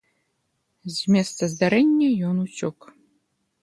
[0.95, 2.93] З месца здарэння ён уцёк.